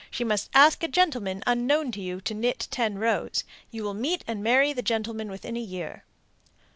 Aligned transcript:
She 0.09 0.23
must 0.23 0.49
ask 0.55 0.81
a 0.81 0.87
gentleman 0.87 1.43
unknown 1.45 1.91
to 1.91 2.01
you 2.01 2.21
to 2.21 2.33
knit 2.33 2.67
ten 2.71 2.97
rows. 2.97 3.43
You 3.69 3.83
will 3.83 3.93
meet 3.93 4.23
and 4.25 4.41
marry 4.41 4.73
the 4.73 4.81
gentleman 4.81 5.29
within 5.29 5.55
a 5.55 5.59
year. 5.59 6.05